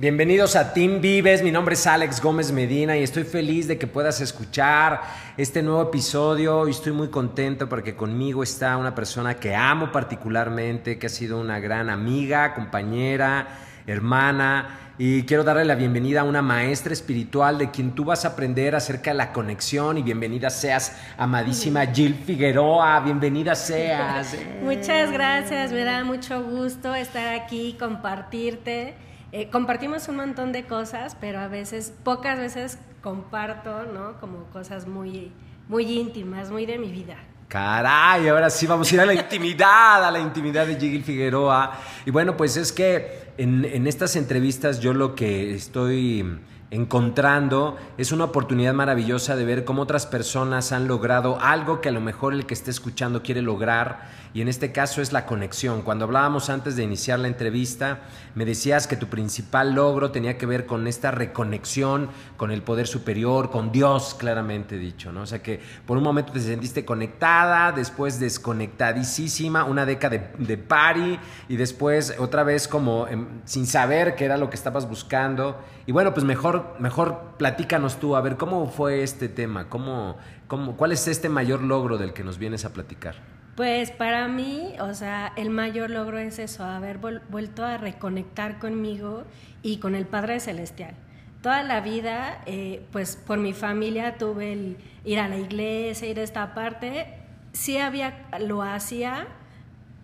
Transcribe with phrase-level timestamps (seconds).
[0.00, 3.86] Bienvenidos a Team Vives, mi nombre es Alex Gómez Medina y estoy feliz de que
[3.86, 5.02] puedas escuchar
[5.36, 6.66] este nuevo episodio.
[6.66, 11.38] Y estoy muy contento porque conmigo está una persona que amo particularmente, que ha sido
[11.38, 13.46] una gran amiga, compañera,
[13.86, 14.94] hermana.
[14.96, 18.74] Y quiero darle la bienvenida a una maestra espiritual de quien tú vas a aprender
[18.74, 19.98] acerca de la conexión.
[19.98, 24.34] Y bienvenida seas, amadísima Jill Figueroa, bienvenida seas.
[24.62, 31.16] Muchas gracias, me da mucho gusto estar aquí, compartirte eh, compartimos un montón de cosas,
[31.20, 34.18] pero a veces, pocas veces comparto, ¿no?
[34.20, 35.32] Como cosas muy,
[35.68, 37.16] muy íntimas, muy de mi vida.
[37.48, 41.72] Caray, ahora sí vamos a ir a la intimidad, a la intimidad de Jigil Figueroa.
[42.06, 46.24] Y bueno, pues es que en, en estas entrevistas yo lo que estoy
[46.70, 51.92] encontrando es una oportunidad maravillosa de ver cómo otras personas han logrado algo que a
[51.92, 55.82] lo mejor el que esté escuchando quiere lograr y en este caso es la conexión.
[55.82, 58.00] Cuando hablábamos antes de iniciar la entrevista,
[58.34, 62.86] me decías que tu principal logro tenía que ver con esta reconexión con el poder
[62.86, 65.22] superior, con Dios, claramente dicho, ¿no?
[65.22, 70.56] O sea que por un momento te sentiste conectada, después desconectadísima, una década de, de
[70.56, 75.60] party y después otra vez como em, sin saber qué era lo que estabas buscando.
[75.86, 79.68] Y bueno, pues mejor, mejor platícanos tú, a ver, ¿cómo fue este tema?
[79.68, 83.29] ¿Cómo, cómo, ¿Cuál es este mayor logro del que nos vienes a platicar?
[83.56, 89.24] Pues para mí, o sea, el mayor logro es eso, haber vuelto a reconectar conmigo
[89.62, 90.94] y con el Padre Celestial.
[91.42, 96.20] Toda la vida, eh, pues por mi familia tuve el ir a la iglesia, ir
[96.20, 97.06] a esta parte,
[97.52, 99.26] sí había, lo hacía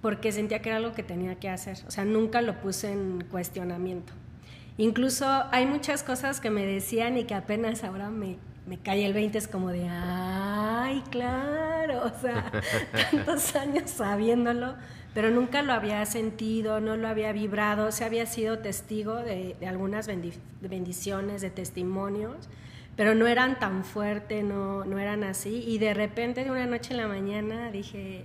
[0.03, 3.25] porque sentía que era algo que tenía que hacer, o sea, nunca lo puse en
[3.31, 4.13] cuestionamiento.
[4.79, 8.37] Incluso hay muchas cosas que me decían y que apenas ahora me
[8.67, 12.51] me cae el 20, es como de, ay, claro, o sea,
[13.11, 14.75] tantos años sabiéndolo,
[15.15, 20.09] pero nunca lo había sentido, no lo había vibrado, se había sido testigo de, algunas
[20.61, 22.49] bendiciones, de testimonios,
[22.97, 26.93] pero no eran tan fuertes, no, no eran así, y de repente de una noche
[26.93, 28.25] en la mañana dije,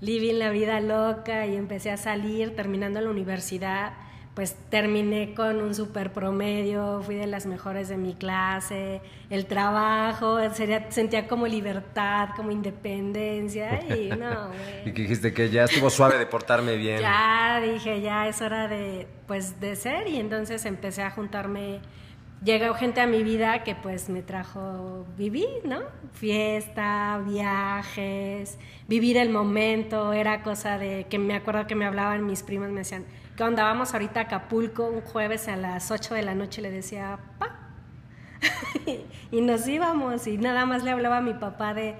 [0.00, 3.92] living la vida loca, y empecé a salir terminando la universidad,
[4.38, 9.00] pues terminé con un super promedio, fui de las mejores de mi clase,
[9.30, 10.38] el trabajo,
[10.90, 14.52] sentía como libertad, como independencia y no,
[14.84, 17.00] Y que dijiste que ya estuvo suave de portarme bien.
[17.00, 21.80] Ya dije, ya es hora de, pues, de ser y entonces empecé a juntarme,
[22.44, 25.80] llegó gente a mi vida que pues me trajo vivir, ¿no?
[26.12, 28.56] Fiesta, viajes,
[28.86, 32.78] vivir el momento, era cosa de que me acuerdo que me hablaban mis primas, me
[32.82, 33.04] decían,
[33.38, 33.62] ¿qué onda?
[33.62, 37.56] Vamos ahorita a Acapulco un jueves a las 8 de la noche, le decía, pa.
[39.30, 41.94] y nos íbamos y nada más le hablaba a mi papá de,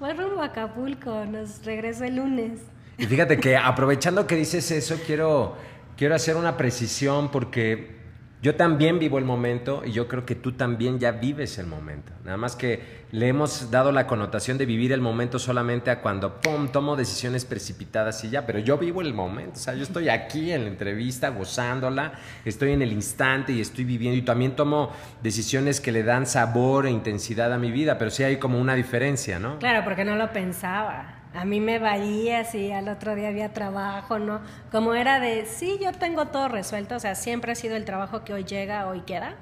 [0.00, 2.60] voy rumbo a Acapulco, nos regreso el lunes.
[2.96, 5.56] Y fíjate que aprovechando que dices eso, quiero,
[5.94, 7.97] quiero hacer una precisión porque
[8.40, 12.12] yo también vivo el momento y yo creo que tú también ya vives el momento.
[12.24, 16.40] Nada más que le hemos dado la connotación de vivir el momento solamente a cuando,
[16.40, 18.46] ¡pum!, tomo decisiones precipitadas y ya.
[18.46, 19.54] Pero yo vivo el momento.
[19.54, 22.12] O sea, yo estoy aquí en la entrevista gozándola,
[22.44, 24.16] estoy en el instante y estoy viviendo.
[24.16, 27.98] Y también tomo decisiones que le dan sabor e intensidad a mi vida.
[27.98, 29.58] Pero sí hay como una diferencia, ¿no?
[29.58, 34.18] Claro, porque no lo pensaba a mí me valía si al otro día había trabajo,
[34.18, 34.40] ¿no?
[34.72, 38.24] Como era de, sí, yo tengo todo resuelto, o sea, siempre ha sido el trabajo
[38.24, 39.36] que hoy llega, hoy queda.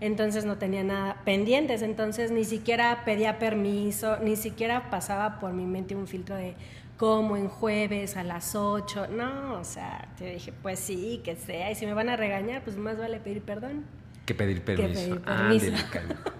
[0.00, 5.64] Entonces no tenía nada pendientes, entonces ni siquiera pedía permiso, ni siquiera pasaba por mi
[5.64, 6.54] mente un filtro de
[6.98, 9.06] como en jueves a las 8.
[9.08, 12.62] No, o sea, te dije, pues sí, que sea, y si me van a regañar,
[12.62, 13.86] pues más vale pedir perdón.
[14.26, 15.00] Que pedir permiso.
[15.00, 16.32] Que pedir permiso.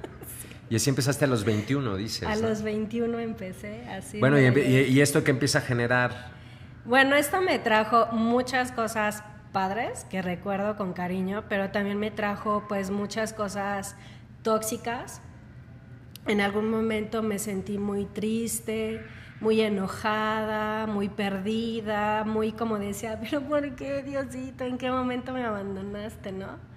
[0.70, 2.28] Y así empezaste a los 21, dices.
[2.28, 4.20] A los 21 empecé, así.
[4.20, 6.30] Bueno, y, esto que empieza a generar?
[6.84, 12.64] Bueno, esto me trajo muchas cosas padres que recuerdo con cariño, pero también me trajo
[12.68, 13.96] pues muchas cosas
[14.42, 15.22] tóxicas.
[16.26, 19.02] En algún momento me sentí muy triste,
[19.40, 24.64] muy enojada, muy perdida, muy como decía, pero ¿por qué Diosito?
[24.64, 26.68] ¿En qué momento me abandonaste, no?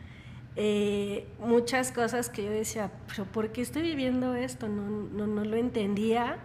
[0.55, 4.67] Eh, muchas cosas que yo decía, pero ¿por qué estoy viviendo esto?
[4.67, 6.37] No, no, no lo entendía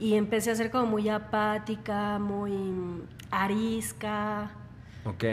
[0.00, 2.52] y empecé a ser como muy apática, muy
[3.30, 4.50] arisca.
[5.04, 5.24] Ok,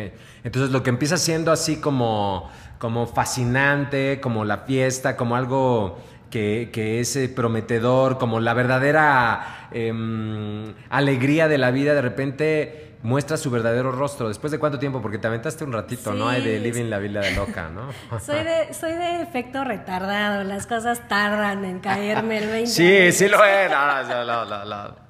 [0.43, 5.99] entonces lo que empieza siendo así como, como fascinante, como la fiesta, como algo
[6.29, 12.88] que, que es eh, prometedor, como la verdadera em, alegría de la vida, de repente
[13.01, 14.27] muestra su verdadero rostro.
[14.27, 15.01] ¿Después de cuánto tiempo?
[15.01, 16.27] Porque te aventaste un ratito, ¿no?
[16.27, 17.89] Hay de living la vida de loca, ¿no?
[18.19, 20.43] soy, de, soy de efecto retardado.
[20.43, 22.67] Las cosas tardan en caerme el 20.
[22.69, 23.69] sí, sí lo es.
[23.69, 25.09] No, no, no,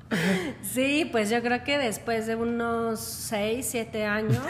[0.62, 4.44] sí, pues yo creo que después de unos 6, 7 años.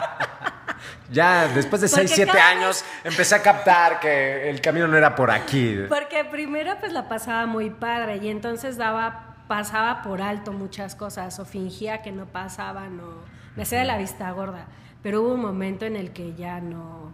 [1.10, 5.30] ya después de 6, 7 años empecé a captar que el camino no era por
[5.30, 5.78] aquí.
[5.88, 11.38] Porque primero pues la pasaba muy padre y entonces daba, pasaba por alto muchas cosas
[11.38, 13.16] o fingía que no pasaban o
[13.54, 14.66] me hacía de la vista gorda.
[15.02, 17.12] Pero hubo un momento en el que ya no,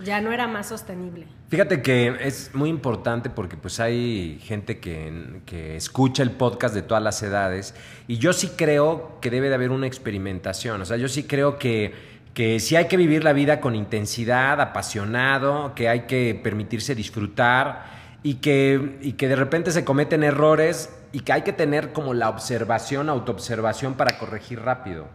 [0.00, 1.26] ya no era más sostenible.
[1.48, 6.82] Fíjate que es muy importante porque pues hay gente que, que, escucha el podcast de
[6.82, 7.74] todas las edades
[8.06, 11.58] y yo sí creo que debe de haber una experimentación, o sea, yo sí creo
[11.58, 11.94] que,
[12.32, 17.86] que sí hay que vivir la vida con intensidad, apasionado, que hay que permitirse disfrutar
[18.22, 22.14] y que, y que de repente se cometen errores y que hay que tener como
[22.14, 25.06] la observación, autoobservación para corregir rápido,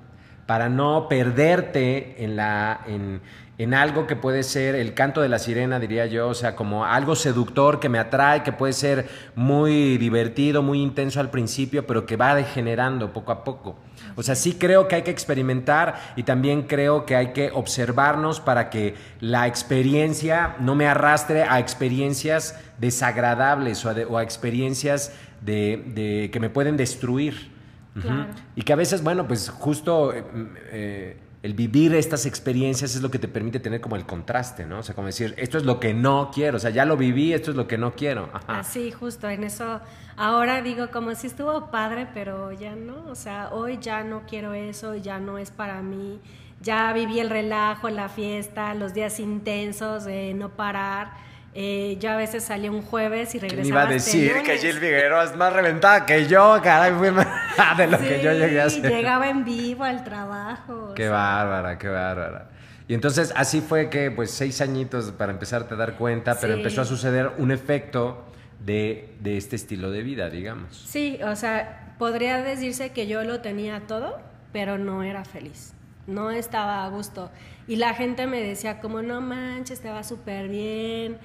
[0.45, 2.81] para no perderte en la...
[2.87, 3.21] En,
[3.57, 6.85] en algo que puede ser el canto de la sirena, diría yo, o sea, como
[6.85, 12.05] algo seductor que me atrae, que puede ser muy divertido, muy intenso al principio, pero
[12.05, 13.75] que va degenerando poco a poco.
[14.15, 18.39] O sea, sí creo que hay que experimentar y también creo que hay que observarnos
[18.39, 25.11] para que la experiencia no me arrastre a experiencias desagradables o a, experiencias
[25.41, 27.55] de, que me pueden destruir.
[28.55, 30.13] Y que a veces, bueno, pues justo...
[30.13, 30.23] Eh,
[30.71, 34.79] eh, el vivir estas experiencias es lo que te permite tener como el contraste, ¿no?
[34.79, 37.31] O sea, como decir, esto es lo que no quiero, o sea, ya lo viví,
[37.31, 38.29] esto es lo que no quiero.
[38.47, 39.79] Así, justo, en eso,
[40.15, 44.53] ahora digo, como si estuvo padre, pero ya no, o sea, hoy ya no quiero
[44.53, 46.19] eso, ya no es para mí,
[46.59, 51.11] ya viví el relajo, la fiesta, los días intensos de no parar
[51.53, 53.63] eh, yo a veces salía un jueves y regresaba.
[53.63, 57.27] Me iba a decir que Jill Figueroa es más reventada que yo, caray, fue más
[57.77, 58.91] de lo que yo llegué a hacer.
[58.91, 60.93] Llegaba en vivo al trabajo.
[60.95, 62.49] Qué bárbara, qué bárbara.
[62.87, 66.81] Y entonces así fue que, pues, seis añitos para empezarte a dar cuenta, pero empezó
[66.81, 68.25] a suceder un efecto
[68.59, 70.85] de, de este estilo de vida, digamos.
[70.87, 74.19] Sí, o sea, podría decirse que yo lo tenía todo,
[74.53, 75.73] pero no era feliz
[76.07, 77.29] no estaba a gusto.
[77.67, 81.17] Y la gente me decía como, no manches, te va súper bien,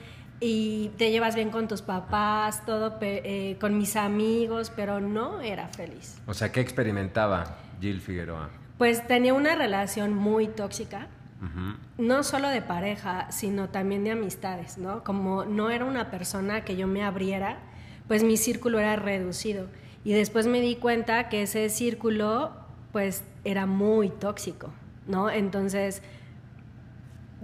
[0.44, 5.68] y te llevas bien con tus papás, todo eh, con mis amigos, pero no era
[5.68, 6.20] feliz.
[6.26, 8.50] O sea, ¿qué experimentaba Jill Figueroa?
[8.76, 11.06] Pues tenía una relación muy tóxica,
[11.98, 15.02] no solo de pareja, sino también de amistades, ¿no?
[15.04, 17.58] Como no era una persona que yo me abriera,
[18.08, 19.68] pues mi círculo era reducido.
[20.04, 22.52] Y después me di cuenta que ese círculo,
[22.90, 24.72] pues, era muy tóxico,
[25.06, 25.30] ¿no?
[25.30, 26.02] Entonces,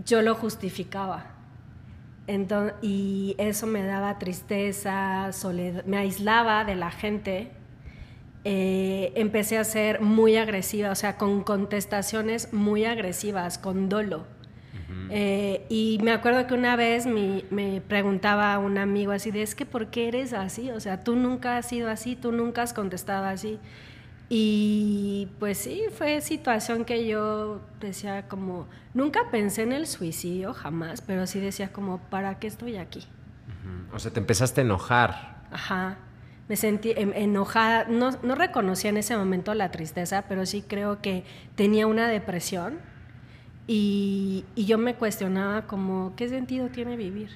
[0.05, 1.39] yo lo justificaba
[2.83, 7.50] y eso me daba tristeza, soledad, me aislaba de la gente.
[8.45, 14.27] Eh, empecé a ser muy agresiva, o sea, con contestaciones muy agresivas, con dolo.
[15.11, 19.65] Eh, y me acuerdo que una vez me preguntaba un amigo así de, es que
[19.65, 20.71] ¿por qué eres así?
[20.71, 23.59] O sea, tú nunca has sido así, tú nunca has contestado así.
[24.30, 31.00] Y pues sí, fue situación que yo decía como, nunca pensé en el suicidio jamás,
[31.00, 33.06] pero sí decía como, ¿para qué estoy aquí?
[33.92, 35.44] O sea, te empezaste a enojar.
[35.50, 35.96] Ajá,
[36.48, 41.25] me sentí enojada, no, no reconocía en ese momento la tristeza, pero sí creo que
[41.54, 42.78] tenía una depresión
[43.66, 47.30] y, y yo me cuestionaba como, ¿qué sentido tiene vivir?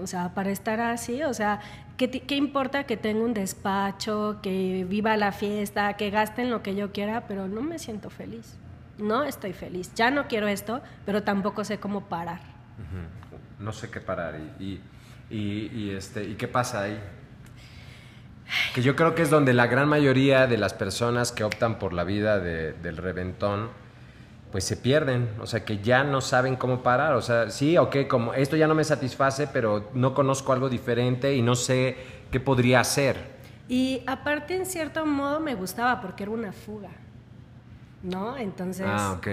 [0.00, 1.60] O sea, para estar así, o sea,
[1.98, 6.74] ¿qué, importa que tenga un despacho, que viva la fiesta, que gaste en lo que
[6.74, 8.56] yo quiera, pero no me siento feliz?
[8.96, 9.92] No estoy feliz.
[9.94, 12.40] Ya no quiero esto, pero tampoco sé cómo parar.
[13.58, 14.38] No sé qué parar.
[14.58, 14.80] Y,
[15.28, 16.98] y, este, ¿Y qué pasa ahí?
[18.74, 21.92] Que yo creo que es donde la gran mayoría de las personas que optan por
[21.92, 23.70] la vida del reventón
[24.52, 28.06] pues se pierden, o sea, que ya no saben cómo parar, o sea, sí, ok,
[28.06, 31.96] como esto ya no me satisface, pero no conozco algo diferente y no sé
[32.30, 33.32] qué podría hacer.
[33.66, 36.90] Y aparte, en cierto modo, me gustaba porque era una fuga,
[38.02, 38.36] ¿no?
[38.36, 38.86] Entonces...
[38.86, 39.26] Ah, ok.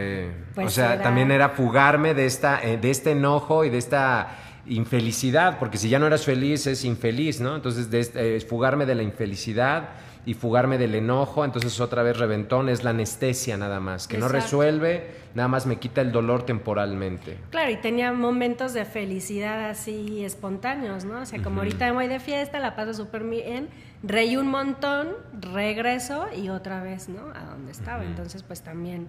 [0.56, 4.38] Pues o sea, también era fugarme de, esta, eh, de este enojo y de esta
[4.68, 7.58] infelicidad, porque si ya no eras feliz, es infeliz, ¿no?
[7.58, 9.90] Entonces, de este, fugarme de la infelicidad
[10.26, 14.28] y fugarme del enojo, entonces otra vez reventón, es la anestesia nada más, que no
[14.28, 17.38] resuelve, nada más me quita el dolor temporalmente.
[17.50, 21.22] Claro, y tenía momentos de felicidad así espontáneos, ¿no?
[21.22, 23.70] O sea, como ahorita me voy de fiesta, la paso súper bien,
[24.04, 25.10] reí un montón,
[25.40, 27.22] regreso y otra vez, ¿no?
[27.34, 28.04] A donde estaba.
[28.04, 29.08] Entonces, pues también,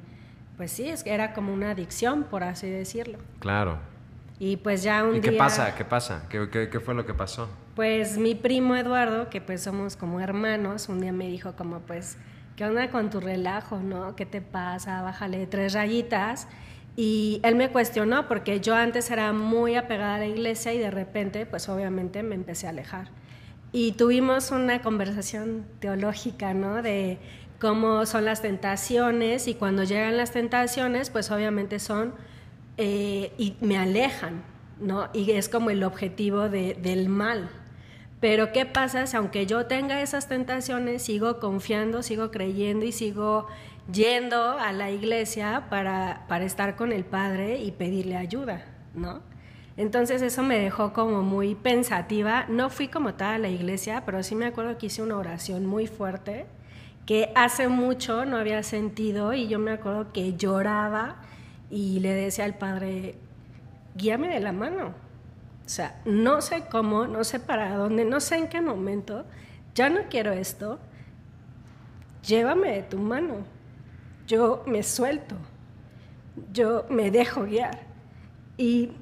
[0.56, 3.18] pues sí, es que era como una adicción, por así decirlo.
[3.40, 3.78] Claro.
[4.42, 5.74] Y pues ya un ¿Y qué pasa?
[5.74, 6.26] ¿Qué pasa?
[6.30, 7.50] ¿Qué, qué, fue lo que pasó?
[7.76, 12.16] Pues mi primo Eduardo, que pues somos como hermanos, un día me dijo como pues,
[12.56, 14.16] ¿qué onda con tu relajo, no?
[14.16, 15.02] ¿Qué te pasa?
[15.02, 16.48] Bájale tres rayitas.
[16.96, 20.90] Y él me cuestionó porque yo antes era muy apegada a la iglesia y de
[20.90, 23.08] repente pues obviamente me empecé a alejar.
[23.72, 26.80] Y tuvimos una conversación teológica, ¿no?
[26.80, 27.18] De
[27.60, 32.14] cómo son las tentaciones y cuando llegan las tentaciones pues obviamente son
[32.82, 34.42] eh, y me alejan,
[34.80, 35.10] ¿no?
[35.12, 37.50] Y es como el objetivo del mal.
[38.20, 43.46] Pero ¿qué pasa si aunque yo tenga esas tentaciones, sigo confiando, sigo creyendo y sigo
[43.92, 49.20] yendo a la iglesia para, para estar con el Padre y pedirle ayuda, ¿no?
[49.76, 52.46] Entonces eso me dejó como muy pensativa.
[52.48, 55.66] No fui como tal a la iglesia, pero sí me acuerdo que hice una oración
[55.66, 56.46] muy fuerte
[57.10, 61.16] que hace mucho no había sentido y yo me acuerdo que lloraba
[61.70, 63.14] y le decía al Padre,
[63.94, 64.88] guíame de la mano.
[65.64, 69.24] O sea, no sé cómo, no sé para dónde, no sé en qué momento,
[69.74, 70.80] ya no quiero esto,
[72.26, 73.44] llévame de tu mano.
[74.26, 75.36] Yo me suelto,
[76.52, 77.80] yo me dejo guiar.
[78.56, 78.92] Y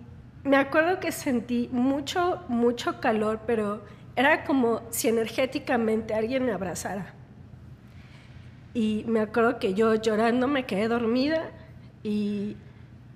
[0.45, 3.83] me acuerdo que sentí mucho, mucho calor, pero
[4.15, 7.15] era como si energéticamente alguien me abrazara.
[8.75, 11.51] Y me acuerdo que yo llorando me quedé dormida
[12.03, 12.57] y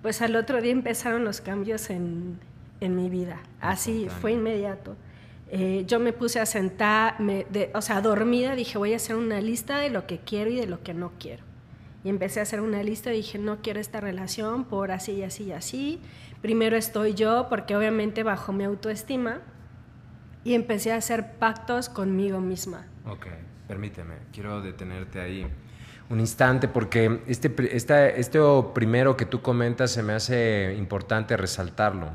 [0.03, 2.39] pues al otro día empezaron los cambios en,
[2.81, 3.41] en mi vida.
[3.61, 4.97] Así fue inmediato.
[5.51, 7.17] Eh, yo me puse a sentar,
[7.75, 10.67] o sea, dormida, dije voy a hacer una lista de lo que quiero y de
[10.67, 11.45] lo que no quiero.
[12.05, 15.23] Y empecé a hacer una lista y dije no quiero esta relación por así y
[15.23, 16.01] así y así
[16.43, 19.41] primero estoy yo, porque obviamente bajo mi autoestima,
[20.45, 22.87] y empecé a hacer pactos conmigo misma.
[23.07, 23.29] Ok,
[23.69, 25.47] permíteme, quiero detenerte ahí
[26.13, 28.39] un instante porque este, esta, este
[28.75, 32.11] primero que tú comentas se me hace importante resaltarlo.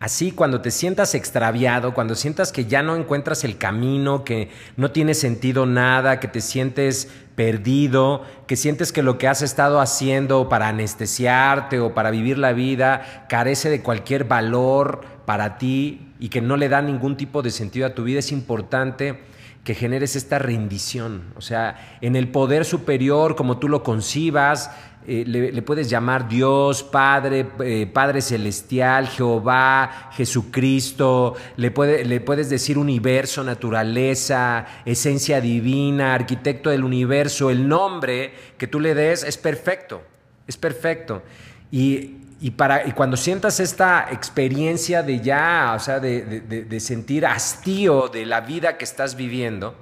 [0.00, 4.90] Así, cuando te sientas extraviado, cuando sientas que ya no encuentras el camino, que no
[4.90, 10.48] tiene sentido nada, que te sientes perdido, que sientes que lo que has estado haciendo
[10.48, 16.40] para anestesiarte o para vivir la vida carece de cualquier valor para ti y que
[16.40, 19.18] no le da ningún tipo de sentido a tu vida, es importante
[19.66, 21.24] que generes esta rendición.
[21.34, 24.70] O sea, en el poder superior, como tú lo concibas,
[25.08, 31.72] eh, le, puedes llamar Dios, Padre, eh, Padre Celestial, Jehová, Jesucristo, le,
[32.04, 38.94] le puedes decir universo, naturaleza, esencia divina, arquitecto del universo, el nombre que tú le
[38.94, 40.00] des es perfecto,
[40.46, 41.24] es perfecto.
[41.72, 42.18] Y,
[42.52, 48.26] para, y cuando sientas esta experiencia de ya, o sea, de, de sentir hastío de
[48.26, 49.74] la vida que estás viviendo,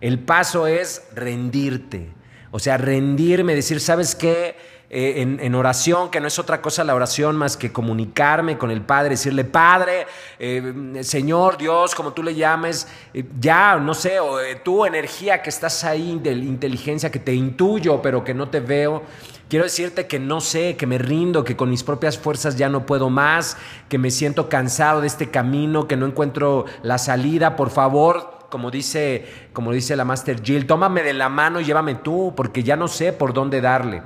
[0.00, 2.12] el paso es rendirte
[2.50, 4.56] o sea, rendirme, decir, ¿sabes qué?
[4.90, 8.80] Eh, en, oración, que no es otra cosa la oración más que comunicarme con el
[8.80, 10.06] Padre, decirle, Padre,
[10.38, 15.50] eh, Señor, Dios, como tú le llames, eh, ya, no sé, o tu energía que
[15.50, 19.02] estás ahí, de inteligencia que te intuyo, pero que no te veo.
[19.50, 22.86] Quiero decirte que no sé, que me rindo, que con mis propias fuerzas ya no
[22.86, 23.58] puedo más,
[23.90, 27.56] que me siento cansado de este camino, que no encuentro la salida.
[27.56, 31.94] Por favor, como dice, como dice la Master Jill, tómame de la mano y llévame
[31.94, 34.02] tú, porque ya no sé por dónde darle.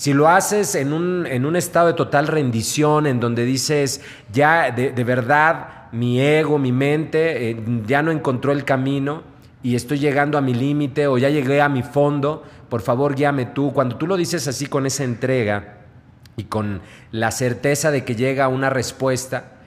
[0.00, 4.00] Si lo haces en un, en un estado de total rendición, en donde dices,
[4.32, 9.22] ya de, verdad, mi ego, mi mente, eh, ya no encontró el camino
[9.62, 13.44] y estoy llegando a mi límite o ya llegué a mi fondo, por favor guíame
[13.44, 13.74] tú.
[13.74, 15.80] Cuando tú lo dices así con esa entrega
[16.34, 16.80] y con
[17.12, 19.59] la certeza de que llega una respuesta,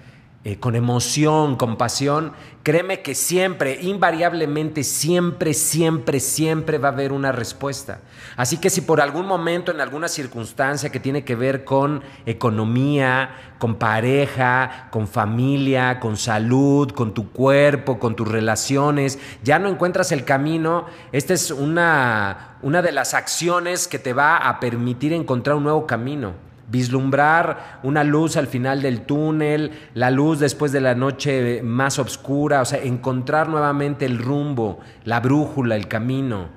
[0.46, 2.34] eh, con emoción, con pasión,
[2.64, 8.02] créeme que siempre, invariablemente, siempre, siempre, siempre va a haber una respuesta.
[8.36, 13.54] Así que si por algún momento, en alguna circunstancia que tiene que ver con economía,
[13.58, 20.12] con pareja, con familia, con salud, con tu cuerpo, con tus relaciones, ya no encuentras
[20.12, 25.56] el camino, esta es una, una de las acciones que te va a permitir encontrar
[25.56, 26.34] un nuevo camino
[26.70, 32.62] vislumbrar una luz al final del túnel, la luz después de la noche más oscura,
[32.62, 36.50] o sea, encontrar nuevamente el rumbo, la brújula, el camino.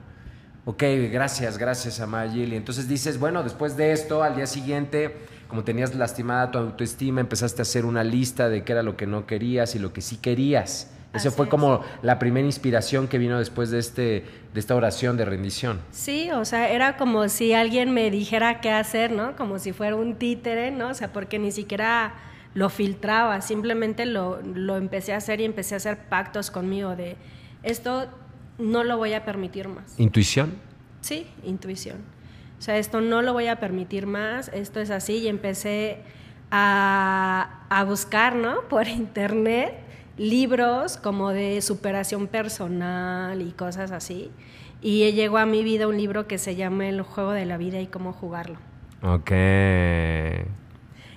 [0.64, 0.82] Ok,
[1.12, 2.52] gracias, gracias, Amayil.
[2.52, 5.16] Y entonces dices, bueno, después de esto, al día siguiente,
[5.48, 9.06] como tenías lastimada tu autoestima, empezaste a hacer una lista de qué era lo que
[9.06, 10.90] no querías y lo que sí querías.
[11.16, 15.24] Esa fue como la primera inspiración que vino después de, este, de esta oración de
[15.24, 15.80] rendición.
[15.90, 19.36] Sí, o sea, era como si alguien me dijera qué hacer, ¿no?
[19.36, 20.88] Como si fuera un títere, ¿no?
[20.90, 22.14] O sea, porque ni siquiera
[22.54, 27.16] lo filtraba, simplemente lo, lo empecé a hacer y empecé a hacer pactos conmigo de
[27.62, 28.06] esto
[28.58, 29.98] no lo voy a permitir más.
[29.98, 30.54] ¿Intuición?
[31.00, 31.98] Sí, intuición.
[32.58, 35.98] O sea, esto no lo voy a permitir más, esto es así y empecé
[36.50, 38.62] a, a buscar, ¿no?
[38.68, 39.74] Por internet
[40.16, 44.30] libros como de superación personal y cosas así.
[44.82, 47.80] Y llegó a mi vida un libro que se llama El juego de la vida
[47.80, 48.58] y cómo jugarlo.
[49.02, 49.32] Ok.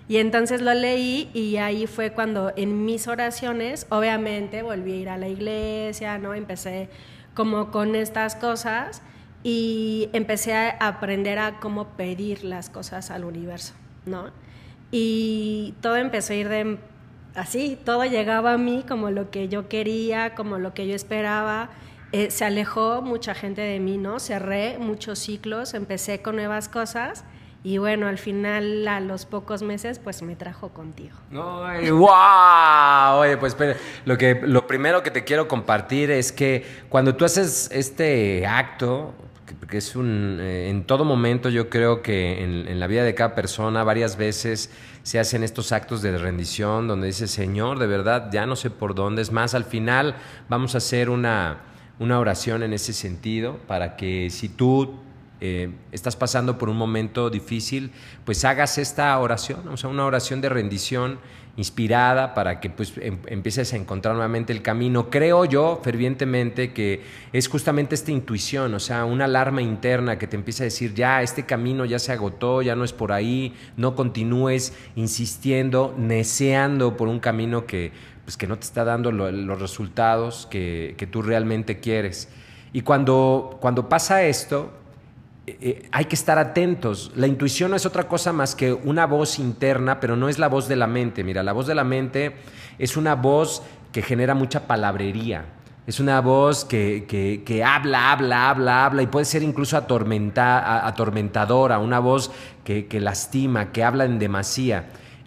[0.08, 5.10] Y entonces lo leí y ahí fue cuando en mis oraciones, obviamente volví a ir
[5.10, 6.34] a la iglesia, ¿no?
[6.34, 6.90] Empecé
[7.36, 9.04] como con estas cosas
[9.44, 13.74] y empecé a aprender a cómo pedir las cosas al universo,
[14.06, 14.32] ¿no?
[14.92, 16.78] y todo empezó a ir de
[17.36, 21.70] así, todo llegaba a mí como lo que yo quería, como lo que yo esperaba.
[22.12, 24.20] Eh, se alejó mucha gente de mí, ¿no?
[24.20, 27.24] Cerré muchos ciclos, empecé con nuevas cosas
[27.62, 31.18] y bueno, al final, a los pocos meses, pues me trajo contigo.
[31.32, 33.20] ¡Ay, wow!
[33.20, 33.58] Oye, pues
[34.06, 39.14] lo, que, lo primero que te quiero compartir es que cuando tú haces este acto,
[39.68, 43.36] que es un, eh, en todo momento yo creo que en, la vida de cada
[43.36, 44.72] persona varias veces
[45.04, 48.96] se hacen estos actos de rendición donde dice, Señor, de verdad, ya no sé por
[48.96, 49.22] dónde.
[49.22, 50.16] Es más, al final
[50.50, 51.62] vamos a hacer una,
[52.00, 55.00] una oración en ese sentido para que si tú
[55.42, 57.92] eh, estás pasando por un momento difícil,
[58.26, 61.20] pues hagas esta oración, o sea, una oración de rendición
[61.60, 65.10] inspirada para que pues em, empieces a encontrar nuevamente el camino.
[65.10, 67.02] Creo yo fervientemente que
[67.34, 71.22] es justamente esta intuición, o sea, una alarma interna que te empieza a decir, ya,
[71.22, 77.10] este camino ya se agotó, ya no es por ahí, no continúes insistiendo, neceando por
[77.10, 77.92] un camino que,
[78.24, 82.30] pues, que no te está dando los resultados que, que, tú realmente quieres.
[82.72, 84.72] Y cuando, cuando pasa esto,
[85.62, 87.12] eh, hay que estar atentos.
[87.16, 90.48] La intuición no es otra cosa más que una voz interna, pero no es la
[90.48, 91.24] voz de la mente.
[91.24, 92.34] Mira, la voz de la mente
[92.78, 95.46] es una voz que genera mucha palabrería.
[95.88, 97.06] Es una voz que,
[97.44, 102.30] que, habla, habla, habla, habla y puede ser incluso atormentadora, una voz
[102.64, 104.86] que, lastima, que habla en demasía.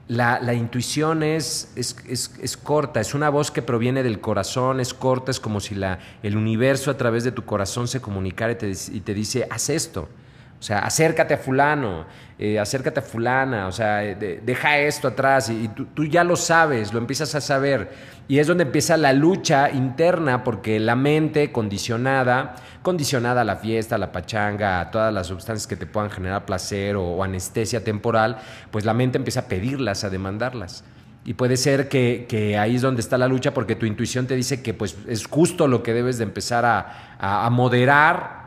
[0.08, 5.40] La, intuición es, es, corta, es una voz que proviene del corazón, es corta, es
[5.40, 9.00] como si la, el universo a través de tu corazón se comunicara y te, y
[9.00, 10.08] te dice, haz esto.
[10.62, 12.06] O sea, acércate a fulano,
[12.38, 17.00] eh, acércate a fulana, o sea, deja esto atrás y, tú, ya lo sabes, lo
[17.00, 17.90] empiezas a saber.
[18.28, 23.96] Y es donde empieza la lucha interna porque la mente condicionada, condicionada a la fiesta,
[23.96, 28.38] a la pachanga, a todas las sustancias que te puedan generar placer o, anestesia temporal,
[28.70, 30.84] pues la mente empieza a pedirlas, a demandarlas.
[31.24, 34.62] Y puede ser que, ahí es donde está la lucha porque tu intuición te dice
[34.62, 38.41] que pues es justo lo que debes de empezar a, moderar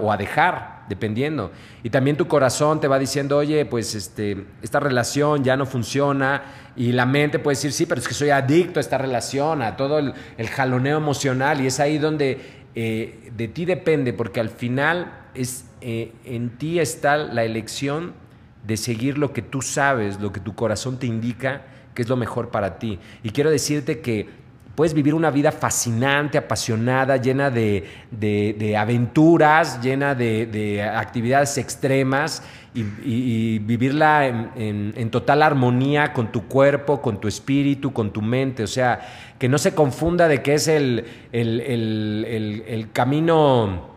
[0.00, 1.50] o a dejar dependiendo.
[1.82, 6.42] Y también tu corazón te va diciendo, oye, pues este, esta relación ya no funciona.
[6.76, 9.76] Y la mente puede decir, sí, pero es que soy adicto a esta relación, a
[9.76, 10.14] todo el,
[10.48, 11.60] jaloneo emocional.
[11.60, 12.40] Y es ahí donde
[12.74, 18.14] eh, de ti depende, porque al final es, eh, en ti está la elección
[18.66, 21.62] de seguir lo que tú sabes, lo que tu corazón te indica
[21.96, 23.00] que es lo mejor para ti.
[23.24, 24.28] Y quiero decirte que
[24.76, 32.42] Puedes vivir una vida fascinante, apasionada, llena de, aventuras, llena de, actividades extremas
[32.74, 38.62] y, vivirla en, total armonía con tu cuerpo, con tu espíritu, con tu mente.
[38.62, 39.00] O sea,
[39.38, 43.96] que no se confunda de que es el, el camino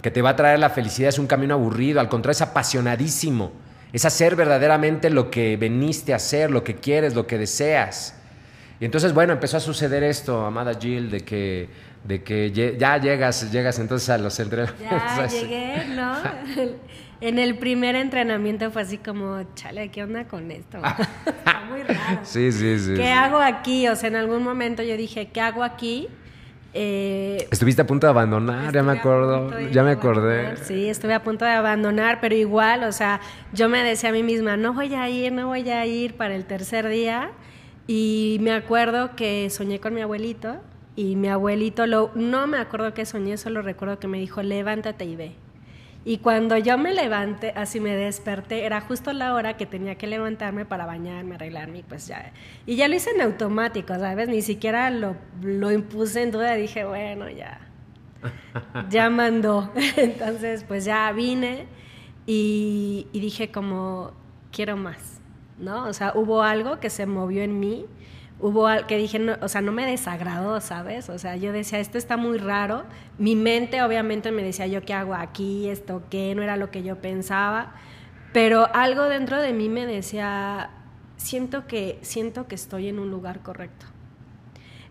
[0.00, 3.50] que te va a traer la felicidad, es un camino aburrido, al contrario, es apasionadísimo.
[3.92, 8.14] Es hacer verdaderamente lo que veniste a hacer, lo que quieres, lo que deseas.
[8.80, 11.68] Y entonces, bueno, empezó a suceder esto, amada Jill, de que,
[12.02, 14.88] de que ya llegas, llegas entonces a los entrenamientos.
[14.88, 16.14] Ya llegué, ¿no?
[17.20, 20.78] en el primer entrenamiento fue así como, chale, ¿qué onda con esto?
[21.26, 22.20] Está muy raro.
[22.22, 22.94] Sí, sí, sí.
[22.94, 23.86] ¿Qué hago aquí?
[23.86, 26.08] O sea, en algún momento yo dije, ¿qué hago aquí?
[26.72, 30.56] Eh, Estuviste a punto de abandonar, ya me acuerdo, ya me acordé.
[30.56, 33.20] Sí, estuve a punto de abandonar, pero igual, o sea,
[33.52, 36.34] yo me decía a mí misma, no voy a ir, no voy a ir para
[36.34, 37.32] el tercer día.
[37.92, 40.60] Y me acuerdo que soñé con mi abuelito
[40.94, 45.06] y mi abuelito, lo, no me acuerdo que soñé, solo recuerdo que me dijo, levántate
[45.06, 45.32] y ve.
[46.04, 50.06] Y cuando yo me levanté, así me desperté, era justo la hora que tenía que
[50.06, 52.32] levantarme para bañarme, arreglarme, y pues ya.
[52.64, 54.28] Y ya lo hice en automático, ¿sabes?
[54.28, 57.58] Ni siquiera lo, lo impuse en duda, dije, bueno, ya.
[58.88, 59.72] Ya mandó.
[59.96, 61.66] Entonces, pues ya vine
[62.24, 64.12] y, y dije como,
[64.52, 65.19] quiero más
[65.60, 65.84] ¿no?
[65.86, 67.86] O sea, hubo algo que se movió en mí,
[68.40, 71.08] hubo algo que dije, o sea, no me desagradó, ¿sabes?
[71.10, 72.84] O sea, yo decía, esto está muy raro.
[73.18, 76.82] Mi mente obviamente me decía, yo qué hago aquí, esto qué, no era lo que
[76.82, 77.74] yo pensaba,
[78.32, 80.70] pero algo dentro de mí me decía,
[81.16, 83.86] siento que, siento que estoy en un lugar correcto.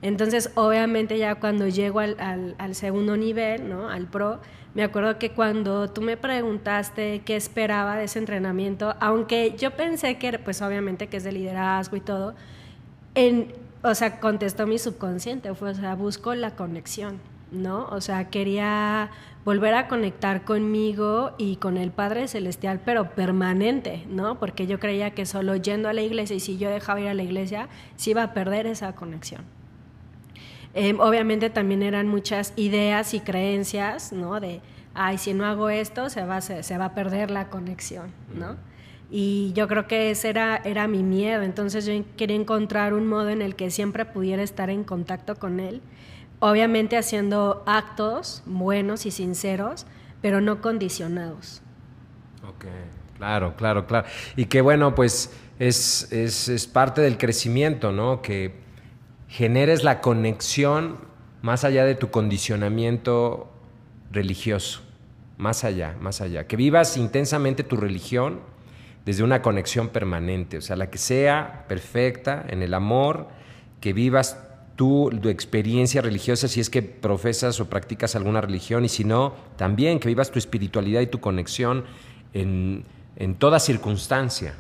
[0.01, 3.89] Entonces, obviamente ya cuando llego al, al segundo nivel, ¿no?
[3.89, 4.39] Al pro,
[4.75, 10.17] me acuerdo que cuando tú me preguntaste qué esperaba de ese entrenamiento, aunque yo pensé
[10.17, 12.35] que, pues obviamente que es de liderazgo y todo,
[13.15, 13.51] en,
[13.83, 17.19] o sea, contestó mi subconsciente, fue, o sea, busco la conexión,
[17.51, 17.87] ¿no?
[17.87, 19.09] O sea, quería
[19.43, 24.37] volver a conectar conmigo y con el Padre Celestial, pero permanente, ¿no?
[24.37, 27.13] Porque yo creía que solo yendo a la iglesia y si yo dejaba ir a
[27.15, 29.43] la iglesia, se iba a perder esa conexión.
[30.73, 34.39] Em, obviamente también eran muchas ideas y creencias, ¿no?
[34.39, 34.61] De,
[34.93, 38.55] ay, si no hago esto, se va, se, va a perder la conexión, ¿no?
[39.11, 41.41] Y yo creo que ese era, era mi miedo.
[41.41, 45.59] Entonces yo quería encontrar un modo en el que siempre pudiera estar en contacto con
[45.59, 45.81] él.
[46.39, 49.87] Obviamente haciendo actos buenos y sinceros,
[50.21, 51.63] pero no condicionados.
[52.47, 52.65] Ok,
[53.17, 54.07] claro, claro, claro.
[54.35, 58.21] Y que bueno, pues es, es parte del crecimiento, ¿no?
[58.21, 58.68] Que
[59.29, 60.97] generes la conexión
[61.41, 63.49] más allá de tu condicionamiento
[64.11, 64.81] religioso,
[65.37, 66.47] más allá, más allá.
[66.47, 68.41] Que vivas intensamente tu religión
[69.05, 73.29] desde una conexión permanente, o sea, la que sea perfecta en el amor,
[73.79, 74.37] que vivas
[74.75, 79.99] tu experiencia religiosa, si es que profesas o practicas alguna religión, y si no, también
[79.99, 81.85] que vivas tu espiritualidad y tu conexión
[82.33, 82.85] en,
[83.37, 84.55] toda circunstancia.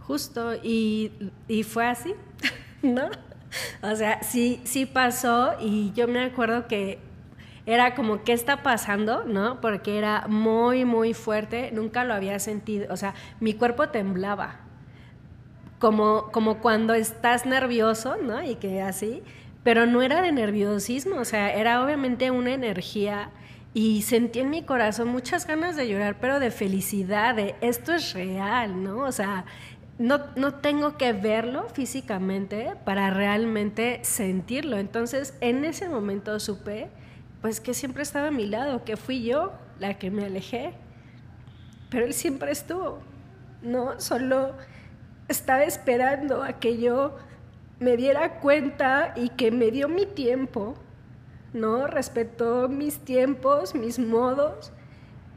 [0.00, 1.10] Justo, y,
[1.48, 2.14] y fue así,
[2.82, 3.10] ¿no?
[3.82, 6.98] O sea, sí, sí pasó y yo me acuerdo que
[7.66, 9.24] era como, ¿qué está pasando?
[9.24, 9.60] ¿No?
[9.60, 14.60] Porque era muy, muy fuerte, nunca lo había sentido, o sea, mi cuerpo temblaba,
[15.78, 18.42] como, como cuando estás nervioso, ¿no?
[18.42, 19.22] Y que así,
[19.62, 23.30] pero no era de nerviosismo, o sea, era obviamente una energía
[23.72, 28.14] y sentí en mi corazón muchas ganas de llorar, pero de felicidad, de esto es
[28.14, 28.98] real, ¿no?
[28.98, 29.44] O sea,
[30.00, 34.78] no, no, tengo que verlo físicamente para realmente sentirlo.
[34.78, 36.88] Entonces, en ese momento supe
[37.42, 40.72] pues que siempre estaba a mi lado, que fui yo la que me alejé,
[41.90, 43.00] pero él siempre estuvo,
[43.60, 44.00] ¿no?
[44.00, 44.54] Solo
[45.28, 47.18] estaba esperando a que yo
[47.78, 50.76] me diera cuenta y que me dio mi tiempo,
[51.52, 51.86] ¿no?
[51.86, 54.72] Respetó mis tiempos, mis modos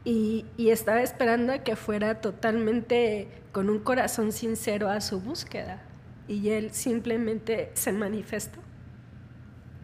[0.04, 5.80] y, y estaba esperando a que fuera totalmente con un corazón sincero a su búsqueda
[6.28, 8.58] y él simplemente se manifestó.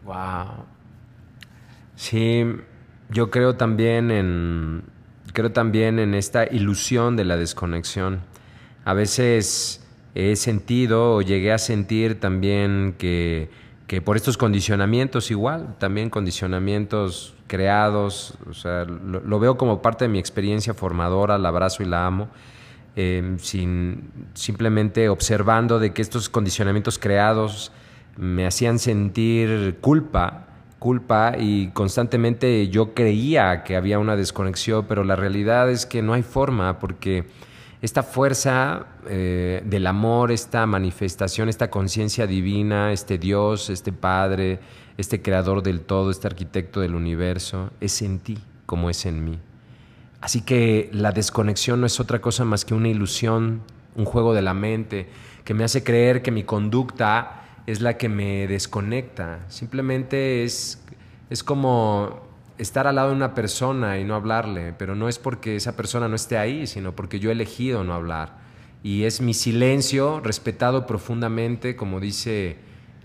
[0.03, 0.65] Wow.
[1.95, 2.45] Sí,
[3.09, 4.83] yo creo también en
[5.33, 8.19] creo también en esta ilusión de la desconexión.
[8.83, 9.81] A veces
[10.15, 13.49] he sentido o llegué a sentir también que,
[13.87, 20.09] que por estos condicionamientos igual, también condicionamientos creados, o sea, lo, veo como parte de
[20.09, 22.27] mi experiencia formadora, la abrazo y la amo,
[22.95, 27.71] em, sin, simplemente observando de que estos condicionamientos creados
[28.17, 30.47] me hacían sentir culpa
[30.81, 36.13] culpa y constantemente yo creía que había una desconexión, pero la realidad es que no
[36.13, 37.27] hay forma porque
[37.83, 44.59] esta fuerza eh, del amor, esta manifestación, esta conciencia divina, este Dios, este Padre,
[44.97, 49.39] este creador del todo, este arquitecto del universo, es en ti como es en mí.
[50.21, 53.61] Así que la desconexión no es otra cosa más que una ilusión,
[53.95, 55.07] un juego de la mente
[55.43, 59.39] que me hace creer que mi conducta es la que me desconecta.
[59.49, 60.83] Simplemente es,
[61.29, 62.21] es como
[62.57, 66.07] estar al lado de una persona y no hablarle, pero no es porque esa persona
[66.07, 68.39] no esté ahí, sino porque yo he elegido no hablar.
[68.83, 72.57] Y es mi silencio respetado profundamente, como dice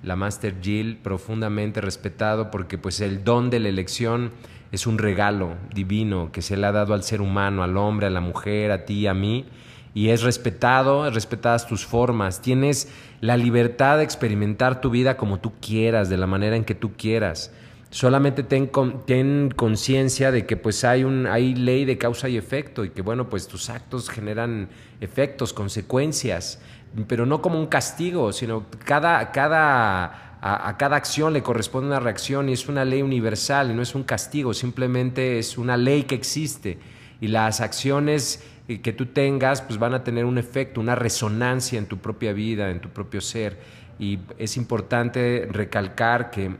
[0.02, 4.32] la Master Jill, profundamente respetado, porque pues el don de la elección
[4.76, 8.10] es un regalo divino que se le ha dado al ser humano, al hombre, a
[8.10, 9.46] la mujer, a ti, a mí,
[9.94, 15.54] y es respetado, respetadas tus formas, tienes la libertad de experimentar tu vida como tú
[15.60, 17.52] quieras, de la manera en que tú quieras.
[17.88, 18.70] Solamente ten,
[19.06, 23.00] ten conciencia de que pues hay, un, hay ley de causa y efecto y que
[23.00, 24.68] bueno, pues tus actos generan
[25.00, 26.60] efectos, consecuencias,
[27.08, 32.48] pero no como un castigo, sino cada, cada, a, cada acción le corresponde una reacción
[32.48, 36.14] y es una ley universal y no es un castigo, simplemente es una ley que
[36.14, 36.78] existe
[37.20, 41.86] y las acciones que tú tengas, pues van a tener un efecto, una resonancia en
[41.86, 43.58] tu propia vida, en tu propio ser.
[43.98, 46.56] Y es importante recalcar que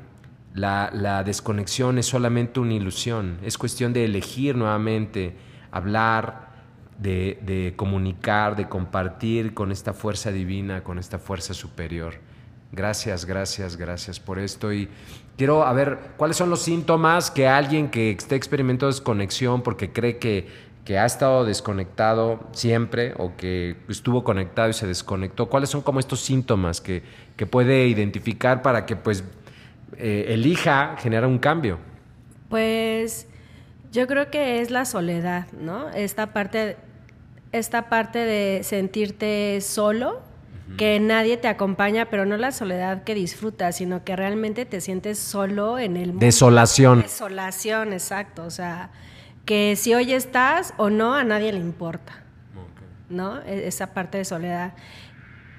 [0.54, 5.36] la, desconexión es solamente una ilusión, es cuestión de elegir nuevamente,
[5.70, 6.46] hablar,
[6.98, 12.14] de, comunicar, de compartir con esta fuerza divina, con esta fuerza superior.
[12.76, 14.72] Gracias, gracias, gracias por esto.
[14.72, 14.88] Y
[15.36, 20.18] quiero a ver cuáles son los síntomas que alguien que esté experimentando desconexión porque cree
[20.18, 25.48] que que ha estado desconectado siempre o que estuvo conectado y se desconectó?
[25.48, 27.02] ¿Cuáles son como estos síntomas que,
[27.50, 29.24] puede identificar para que pues
[29.98, 31.78] eh, elija generar un cambio?
[32.48, 33.26] Pues
[33.90, 35.90] yo creo que es la soledad, ¿no?
[35.90, 36.76] Esta parte,
[37.50, 40.22] esta parte de sentirte solo,
[40.76, 45.18] que nadie te acompaña, pero no la soledad que disfrutas, sino que realmente te sientes
[45.18, 46.26] solo en el mundo.
[46.26, 47.02] Desolación.
[47.02, 48.44] Desolación, exacto.
[48.44, 48.90] O sea,
[49.44, 52.24] que si hoy estás o no, a nadie le importa.
[53.08, 53.40] ¿No?
[53.42, 54.74] E-, esa parte de soledad.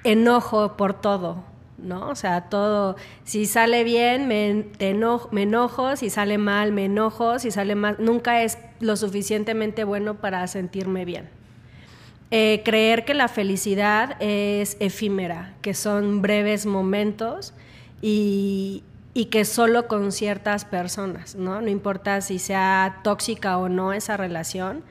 [0.04, 1.42] Enojo por todo,
[1.78, 2.08] ¿no?
[2.10, 7.38] O sea, todo, si sale bien, me, enojo, me enojo, si sale mal, me enojo,
[7.38, 11.37] si sale mal, nunca es lo suficientemente bueno para sentirme bien.
[12.30, 17.54] Eh, creer que la felicidad es efímera, que son breves momentos
[18.02, 18.82] y,
[19.14, 21.62] y que solo con ciertas personas, ¿no?
[21.62, 24.84] No importa si sea tóxica o no esa relación,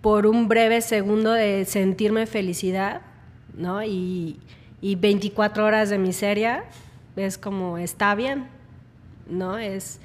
[0.00, 3.00] por un breve segundo de sentirme felicidad,
[3.56, 3.82] ¿no?
[3.82, 4.38] Y,
[4.80, 6.64] y 24 horas de miseria,
[7.16, 8.46] es como, está bien,
[9.28, 9.58] ¿no?
[9.58, 9.98] Es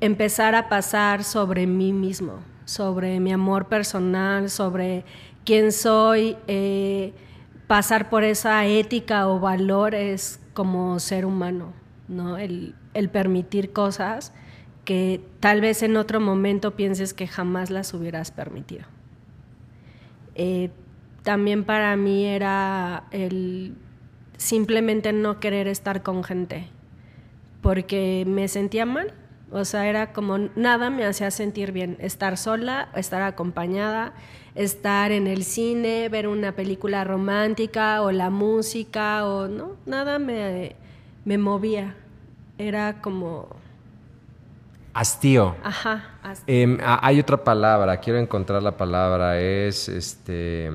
[0.00, 5.04] empezar a pasar sobre mí mismo, sobre mi amor personal, sobre
[5.46, 7.14] quién soy, eh,
[7.66, 11.72] pasar por esa ética o valores como ser humano,
[12.08, 12.36] ¿no?
[12.36, 12.74] El,
[13.12, 14.32] permitir cosas
[14.84, 18.84] que tal vez en otro momento pienses que jamás las hubieras permitido.
[20.34, 20.70] Eh,
[21.22, 23.74] también para mí era el
[24.38, 26.68] simplemente no querer estar con gente,
[27.62, 29.12] porque me sentía mal,
[29.50, 34.12] o sea, era como nada me hacía sentir bien, estar sola, estar acompañada,
[34.54, 40.74] estar en el cine, ver una película romántica o la música o no, nada me,
[41.24, 41.94] me movía.
[42.58, 43.48] Era como...
[44.94, 45.54] Hastío.
[45.62, 46.18] Ajá.
[46.46, 50.70] Em, hay otra palabra, quiero encontrar la palabra, es este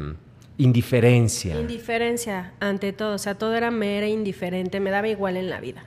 [0.57, 1.59] indiferencia.
[1.59, 3.15] Indiferencia, ante todo.
[3.15, 5.85] O sea, todo era, me era indiferente, me daba igual en la vida.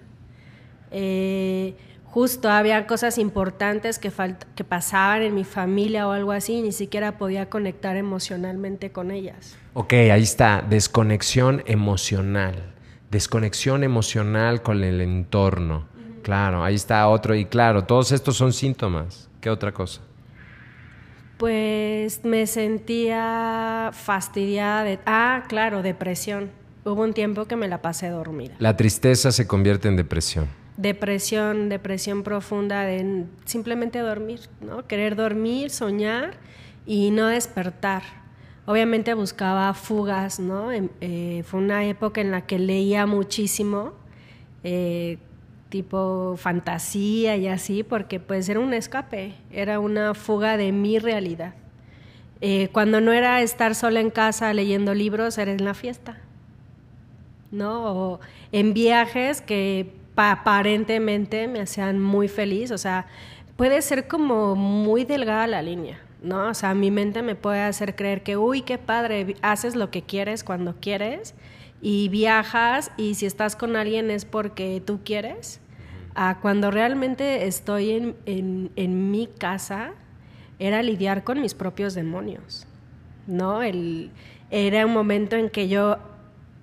[0.90, 1.74] Eh,
[2.14, 4.12] justo había cosas importantes que,
[4.54, 9.10] que pasaban en mi familia o algo así, y ni siquiera podía conectar emocionalmente con
[9.10, 9.56] ellas.
[9.72, 12.72] Ok, ahí está, desconexión emocional,
[13.10, 15.88] desconexión emocional con el entorno.
[16.22, 19.28] Claro, ahí está otro, y claro, todos estos son síntomas.
[19.40, 20.00] ¿Qué otra cosa?
[21.36, 25.00] Pues me sentía fastidiada de...
[25.04, 26.52] Ah, claro, depresión.
[26.84, 28.54] Hubo un tiempo que me la pasé dormida.
[28.60, 34.86] La tristeza se convierte en depresión depresión, depresión profunda de simplemente dormir, ¿no?
[34.86, 36.34] Querer dormir, soñar
[36.86, 38.02] y no despertar.
[38.66, 40.70] Obviamente buscaba fugas, ¿no?
[40.72, 43.92] Eh, fue una época en la que leía muchísimo,
[44.62, 45.18] eh,
[45.68, 51.54] tipo fantasía y así, porque pues era un escape, era una fuga de mi realidad.
[52.40, 56.18] Eh, cuando no era estar sola en casa leyendo libros, era en la fiesta,
[57.50, 57.84] ¿no?
[57.84, 58.20] O
[58.52, 63.06] en viajes que aparentemente me hacían muy feliz, o sea,
[63.56, 66.48] puede ser como muy delgada la línea, ¿no?
[66.48, 70.02] O sea, mi mente me puede hacer creer que, uy, qué padre, haces lo que
[70.02, 71.34] quieres cuando quieres
[71.80, 75.60] y viajas y si estás con alguien es porque tú quieres.
[76.16, 79.94] a cuando realmente estoy en, en, en, mi casa,
[80.60, 82.68] era lidiar con mis propios demonios,
[83.26, 83.64] ¿no?
[83.64, 84.12] El,
[84.50, 85.98] era un momento en que yo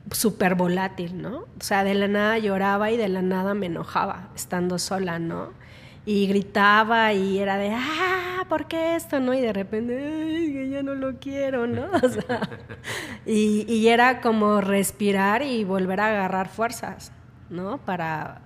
[0.10, 1.40] súper volátil, ¿no?
[1.40, 5.50] O sea, de la nada lloraba y de la nada me enojaba estando sola, ¿no?
[6.06, 9.34] Y gritaba y era de, ah, ¿por qué esto, no?
[9.34, 11.86] Y de repente, ay, ya no lo quiero, ¿no?
[12.04, 12.50] O sea,
[13.26, 17.12] y, y, era como respirar y volver a agarrar fuerzas,
[17.50, 17.78] ¿no?
[17.78, 18.42] Para,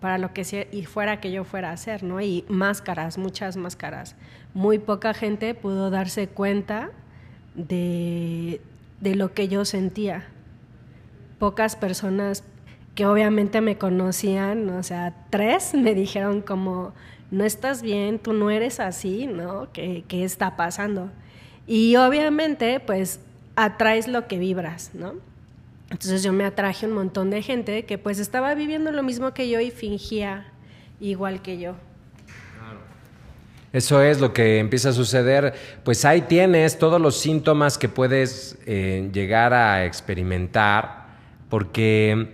[0.00, 2.20] para lo que y fuera que yo fuera a hacer, ¿no?
[2.20, 4.16] Y máscaras, muchas máscaras.
[4.52, 6.90] Muy poca gente pudo darse cuenta
[7.54, 8.60] de,
[9.00, 10.26] de lo que yo sentía
[11.42, 12.44] pocas personas
[12.94, 16.94] que obviamente me conocían, o sea, tres me dijeron como,
[17.32, 19.66] no estás bien, tú no eres así, ¿no?
[19.72, 21.10] ¿Qué, qué está pasando?
[21.66, 23.18] Y obviamente, pues,
[23.56, 25.14] atraes lo que vibras, ¿no?
[25.90, 29.48] Entonces yo me atraje un montón de gente que pues estaba viviendo lo mismo que
[29.48, 30.46] yo y fingía
[31.00, 31.74] igual que yo.
[33.72, 35.54] Eso es lo que empieza a suceder.
[35.82, 41.01] Pues ahí tienes todos los síntomas que puedes eh, llegar a experimentar
[41.52, 42.28] porque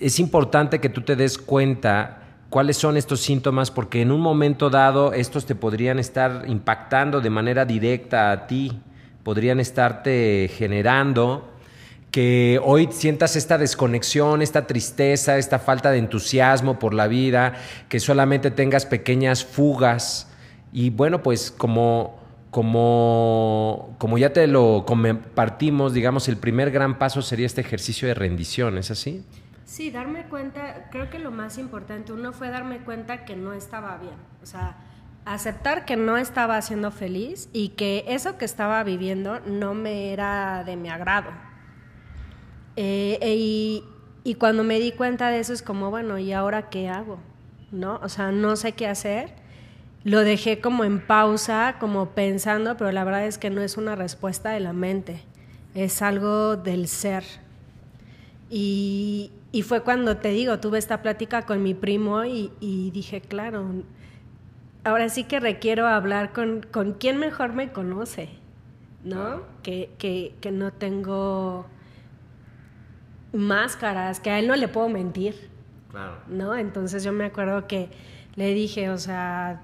[0.00, 4.68] es importante que tú te des cuenta cuáles son estos síntomas, porque en un momento
[4.68, 8.78] dado estos te podrían estar impactando de manera directa a ti,
[9.22, 11.48] podrían estarte generando
[12.10, 17.54] que hoy sientas esta desconexión, esta tristeza, esta falta de entusiasmo por la vida,
[17.88, 20.28] que solamente tengas pequeñas fugas.
[20.70, 22.19] Y bueno, pues como
[22.50, 28.14] como, como ya te lo compartimos, digamos, el primer gran paso sería este ejercicio de
[28.14, 29.24] rendición, ¿es así?
[29.64, 33.96] Sí, darme cuenta, creo que lo más importante, uno fue darme cuenta que no estaba
[33.98, 34.76] bien, o sea,
[35.24, 40.64] aceptar que no estaba siendo feliz y que eso que estaba viviendo no me era
[40.64, 41.30] de mi agrado.
[42.74, 43.84] Eh, e, y,
[44.24, 47.20] y cuando me di cuenta de eso es como, bueno, ¿y ahora qué hago?
[47.70, 48.00] ¿No?
[48.02, 49.39] O sea, no sé qué hacer
[50.04, 53.96] lo dejé como en pausa, como pensando, pero la verdad es que no es una
[53.96, 55.22] respuesta de la mente,
[55.74, 57.24] es algo del ser.
[58.48, 59.32] Y,
[59.64, 63.66] fue cuando te digo, tuve esta plática con mi primo y, dije, claro,
[64.84, 68.30] ahora sí que requiero hablar con, con quien mejor me conoce,
[69.04, 69.42] ¿no?
[69.62, 71.66] Que, que, que no tengo
[73.32, 75.50] máscaras, que a él no le puedo mentir.
[75.90, 76.16] Claro.
[76.28, 76.54] ¿No?
[76.56, 77.90] Entonces yo me acuerdo que
[78.36, 79.60] le dije, o sea,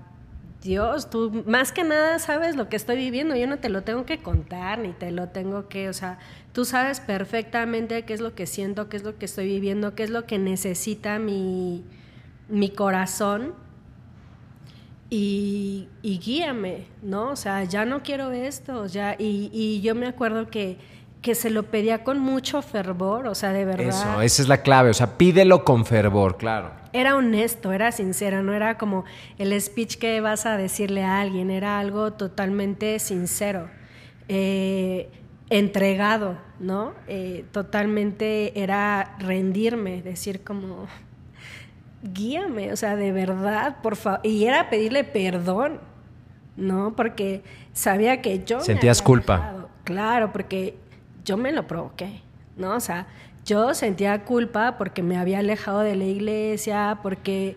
[0.67, 4.05] Dios, tú más que nada sabes lo que estoy viviendo, yo no te lo tengo
[4.05, 6.19] que contar, ni te lo tengo que, o sea,
[6.53, 10.03] tú sabes perfectamente qué es lo que siento, qué es lo que estoy viviendo, qué
[10.03, 11.85] es lo que necesita mi,
[12.49, 13.55] mi corazón
[15.09, 17.31] y, guíame, ¿no?
[17.31, 20.79] O sea, ya no quiero esto, ya, y, y yo me acuerdo que
[21.27, 23.89] que se lo pedía con mucho fervor, o sea, de verdad.
[23.89, 26.71] Eso, esa es la clave, o sea, pídelo con fervor, claro.
[26.97, 29.05] Era honesto, era sincero, no era como
[29.37, 33.69] el speech que vas a decirle a alguien, era algo totalmente sincero,
[34.29, 35.11] eh,
[35.51, 36.95] entregado, ¿no?
[37.07, 40.87] Eh, totalmente era rendirme, decir como,
[42.03, 45.81] guíame, o sea, de verdad, por favor, y era pedirle perdón,
[46.57, 46.97] ¿no?
[46.97, 47.43] Porque
[47.75, 48.61] sabía que yo...
[48.61, 49.69] Sentías culpa.
[49.85, 50.79] Claro, porque
[51.27, 52.23] yo me lo provoqué,
[52.57, 52.75] ¿no?
[52.75, 53.07] O sea,
[53.47, 57.57] yo sentía culpa porque me había alejado de la iglesia, porque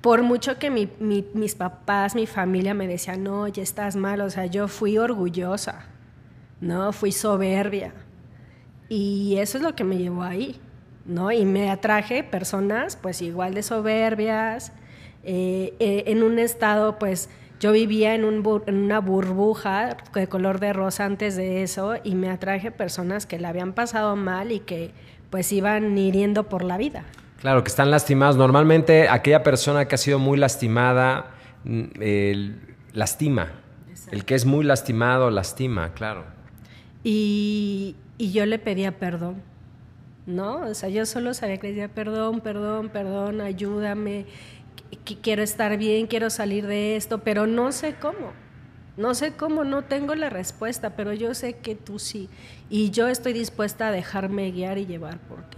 [0.00, 4.46] por mucho que mis papás, mi familia me decían, no, ya estás mal, o sea,
[4.46, 5.84] yo fui orgullosa,
[6.60, 6.92] ¿no?
[6.92, 7.92] Fui soberbia.
[8.88, 10.58] Y eso es lo que me llevó ahí,
[11.04, 11.30] ¿no?
[11.30, 14.72] Y me atraje personas, pues, igual de soberbias,
[15.22, 17.28] eh, eh, en un estado, pues,
[17.60, 22.14] yo vivía en, un en, una burbuja de color de rosa antes de eso y
[22.14, 24.92] me atraje personas que la habían pasado mal y que
[25.28, 27.04] pues iban hiriendo por la vida.
[27.40, 28.36] Claro, que están lastimados.
[28.36, 31.32] Normalmente aquella persona que ha sido muy lastimada,
[31.64, 31.84] mm,
[32.94, 33.52] lastima.
[34.10, 36.24] El que es muy lastimado, lastima, claro.
[37.04, 39.36] Y, y yo le pedía perdón,
[40.26, 40.62] ¿no?
[40.62, 44.26] O sea, yo solo sabía que le decía perdón, perdón, perdón, ayúdame
[45.22, 48.32] quiero estar bien, quiero salir de esto, pero no sé cómo.
[48.96, 52.28] No sé cómo, no tengo la respuesta, pero yo sé que tú sí.
[52.68, 55.56] Y yo estoy dispuesta a dejarme guiar y llevar por ti.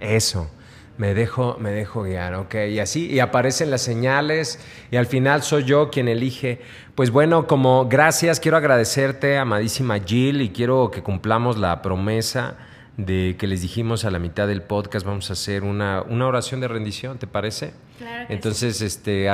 [0.00, 0.50] Eso,
[0.98, 2.54] me dejo, me dejo guiar, ok.
[2.70, 4.58] Y así, y aparecen las señales,
[4.90, 6.60] y al final soy yo quien elige.
[6.94, 12.56] Pues bueno, como gracias, quiero agradecerte, amadísima Jill, y quiero que cumplamos la promesa
[12.96, 16.60] de que les dijimos a la mitad del podcast, vamos a hacer una, una oración
[16.60, 17.72] de rendición, ¿te parece?
[17.98, 19.28] Claro entonces, este,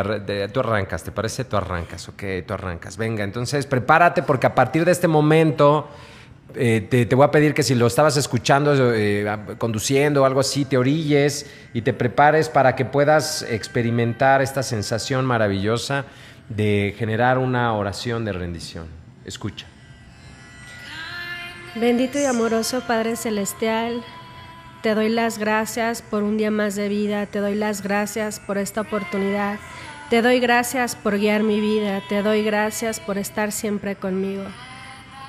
[0.53, 1.45] tú arrancas, ¿te parece?
[1.45, 2.97] Tú arrancas, ok, tú arrancas.
[2.97, 5.89] Venga, entonces prepárate porque a partir de este momento
[6.55, 9.27] eh, te, te, voy a pedir que si lo estabas escuchando, eh,
[9.59, 15.27] conduciendo o algo así, te orilles y te prepares para que puedas experimentar esta sensación
[15.27, 16.05] maravillosa
[16.49, 18.87] de generar una oración de rendición.
[19.25, 19.67] Escucha.
[21.81, 24.03] Bendito y amoroso Padre Celestial,
[24.83, 28.59] te doy las gracias por un día más de vida, te doy las gracias por
[28.59, 29.61] esta oportunidad,
[30.11, 34.43] te doy gracias por guiar mi vida, te doy gracias por estar siempre conmigo.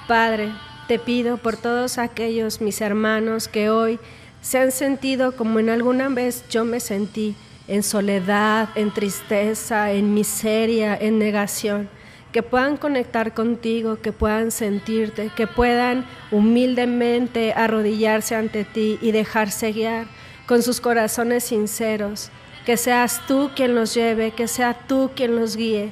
[0.07, 0.51] Padre,
[0.87, 3.99] te pido por todos aquellos mis hermanos que hoy
[4.41, 7.35] se han sentido como en alguna vez yo me sentí,
[7.67, 11.89] en soledad, en tristeza, en miseria, en negación
[12.31, 19.71] que puedan conectar contigo, que puedan sentirte, que puedan humildemente arrodillarse ante ti y dejarse
[19.71, 20.07] guiar
[20.45, 22.29] con sus corazones sinceros.
[22.65, 25.91] Que seas tú quien los lleve, que sea tú quien los guíe,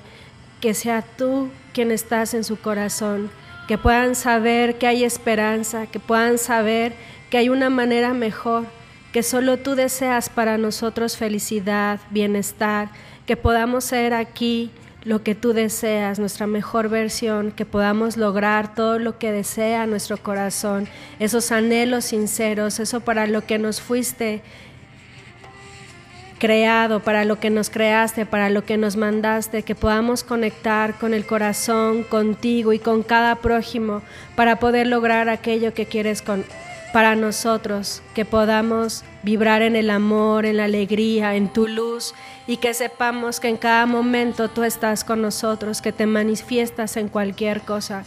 [0.61, 3.31] que sea tú quien estás en su corazón,
[3.67, 6.93] que puedan saber que hay esperanza, que puedan saber
[7.29, 8.65] que hay una manera mejor,
[9.11, 12.89] que solo tú deseas para nosotros felicidad, bienestar,
[13.25, 14.71] que podamos ser aquí
[15.03, 20.17] lo que tú deseas, nuestra mejor versión, que podamos lograr todo lo que desea nuestro
[20.17, 20.87] corazón,
[21.19, 24.41] esos anhelos sinceros, eso para lo que nos fuiste
[26.39, 31.13] creado, para lo que nos creaste, para lo que nos mandaste, que podamos conectar con
[31.13, 34.01] el corazón, contigo y con cada prójimo
[34.35, 36.45] para poder lograr aquello que quieres con,
[36.97, 42.15] para nosotros, que podamos vibrar en el amor, en la alegría, en tu luz
[42.47, 47.07] y que sepamos que en cada momento tú estás con nosotros, que te manifiestas en
[47.07, 48.03] cualquier cosa,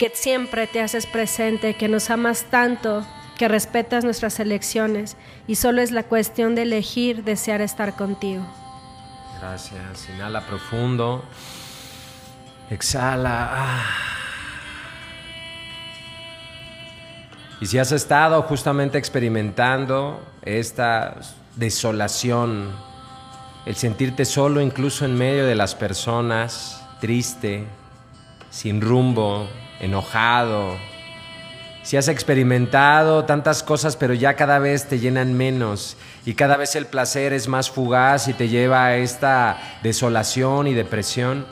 [0.00, 3.06] que siempre te haces presente, que nos amas tanto,
[3.38, 5.16] que respetas nuestras elecciones
[5.46, 8.44] y solo es la cuestión de elegir desear estar contigo.
[9.38, 10.08] Gracias.
[10.12, 11.24] Inhala profundo.
[12.70, 13.50] Exhala.
[13.52, 14.15] Ah.
[17.60, 21.16] Y si has estado justamente experimentando esta
[21.56, 22.70] desolación,
[23.64, 27.64] el sentirte solo incluso en medio de las personas, triste,
[28.50, 29.48] sin rumbo,
[29.80, 30.76] enojado.
[31.82, 35.96] Si has experimentado tantas cosas pero ya cada vez te llenan menos
[36.26, 40.74] y cada vez el placer es más fugaz y te lleva a esta desolación y
[40.74, 41.46] depresión,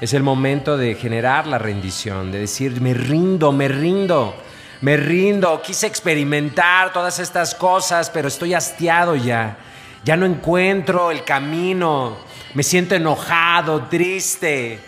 [0.00, 4.36] Es el momento de generar la rendición, de decir, me rindo, me rindo,
[4.80, 9.56] me rindo, quise experimentar todas estas cosas, pero estoy hastiado ya.
[10.04, 12.18] Ya no encuentro el camino,
[12.54, 14.78] me siento enojado, triste.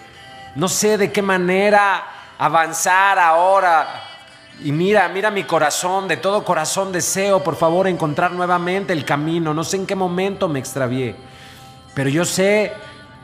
[0.55, 2.05] No sé de qué manera
[2.39, 4.05] avanzar ahora.
[4.63, 9.53] Y mira, mira mi corazón, de todo corazón deseo, por favor, encontrar nuevamente el camino.
[9.53, 11.17] No sé en qué momento me extravié,
[11.95, 12.73] pero yo sé,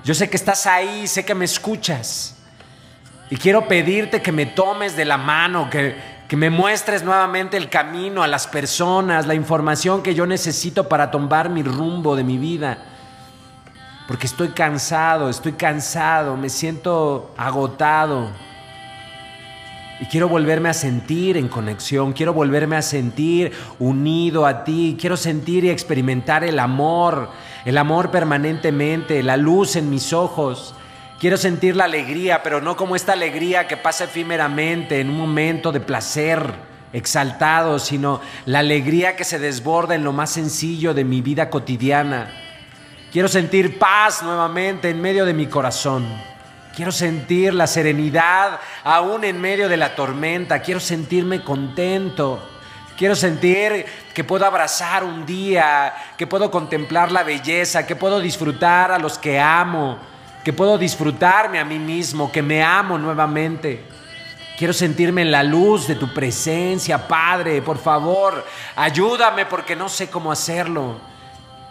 [0.02, 2.36] yo sé que estás ahí, sé que me escuchas.
[3.30, 7.70] Y quiero pedirte que me tomes de la mano, que, que me muestres nuevamente el
[7.70, 12.36] camino a las personas, la información que yo necesito para tomar mi rumbo de mi
[12.36, 12.78] vida.
[14.08, 18.30] Porque estoy cansado, estoy cansado, me siento agotado.
[20.00, 25.16] Y quiero volverme a sentir en conexión, quiero volverme a sentir unido a ti, quiero
[25.16, 27.30] sentir y experimentar el amor,
[27.64, 30.74] el amor permanentemente, la luz en mis ojos.
[31.18, 35.72] Quiero sentir la alegría, pero no como esta alegría que pasa efímeramente en un momento
[35.72, 36.52] de placer
[36.92, 42.30] exaltado, sino la alegría que se desborda en lo más sencillo de mi vida cotidiana.
[43.10, 46.06] Quiero sentir paz nuevamente en medio de mi corazón.
[46.74, 50.60] Quiero sentir la serenidad aún en medio de la tormenta.
[50.60, 52.46] Quiero sentirme contento.
[52.98, 58.92] Quiero sentir que puedo abrazar un día, que puedo contemplar la belleza, que puedo disfrutar
[58.92, 59.98] a los que amo,
[60.46, 63.82] que puedo disfrutarme a mí mismo, que me amo nuevamente.
[64.56, 67.60] Quiero sentirme en la luz de tu presencia, Padre.
[67.62, 71.00] Por favor, ayúdame porque no sé cómo hacerlo.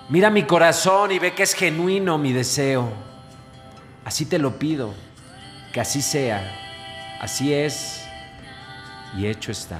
[0.10, 2.92] Mira mi corazón y ve que es genuino mi deseo.
[4.04, 4.94] Así te lo pido,
[5.72, 6.44] que así sea.
[7.22, 8.06] Así es
[9.16, 9.80] y hecho está.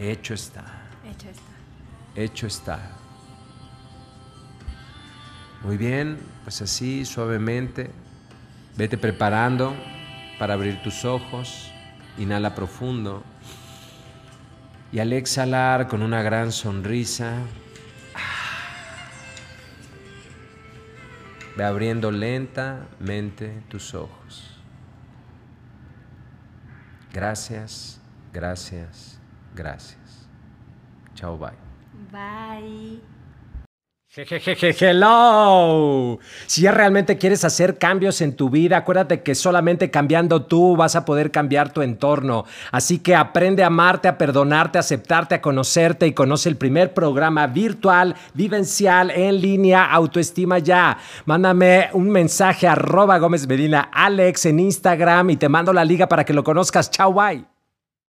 [0.00, 0.64] Hecho está.
[1.04, 1.44] Hecho está.
[2.14, 2.97] Hecho está.
[5.62, 7.90] Muy bien, pues así suavemente.
[8.76, 9.74] Vete preparando
[10.38, 11.70] para abrir tus ojos.
[12.16, 13.22] Inhala profundo.
[14.92, 17.42] Y al exhalar con una gran sonrisa,
[21.58, 24.62] Ve abriendo lentamente tus ojos.
[27.12, 28.00] Gracias,
[28.32, 29.18] gracias,
[29.56, 30.28] gracias.
[31.16, 31.50] Chao, bye.
[32.12, 33.17] Bye.
[34.80, 36.18] Hello.
[36.46, 40.96] Si ya realmente quieres hacer cambios en tu vida, acuérdate que solamente cambiando tú vas
[40.96, 42.44] a poder cambiar tu entorno.
[42.72, 46.94] Así que aprende a amarte, a perdonarte, a aceptarte, a conocerte y conoce el primer
[46.94, 50.98] programa virtual, vivencial, en línea, autoestima ya.
[51.26, 56.08] Mándame un mensaje a arroba Gómez Medina Alex en Instagram y te mando la liga
[56.08, 56.90] para que lo conozcas.
[56.90, 57.57] Chao, bye.